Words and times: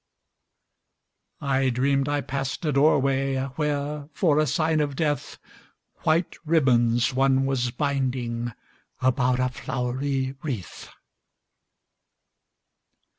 I 1.41 1.69
dreamed 1.69 2.09
I 2.09 2.21
passed 2.21 2.65
a 2.65 2.73
doorwayWhere, 2.73 4.09
for 4.13 4.39
a 4.39 4.47
sign 4.47 4.79
of 4.79 4.95
death, 4.95 5.37
White 5.97 6.37
ribbons 6.43 7.13
one 7.13 7.45
was 7.45 7.69
bindingAbout 7.69 8.55
a 9.37 9.49
flowery 9.49 10.33
wreath. 10.41 10.89